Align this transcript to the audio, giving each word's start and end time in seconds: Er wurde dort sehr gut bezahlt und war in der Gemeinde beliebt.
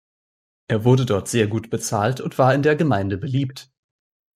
Er 0.67 0.83
wurde 0.83 1.05
dort 1.05 1.27
sehr 1.27 1.45
gut 1.45 1.69
bezahlt 1.69 2.21
und 2.21 2.39
war 2.39 2.55
in 2.55 2.63
der 2.63 2.75
Gemeinde 2.75 3.19
beliebt. 3.19 3.69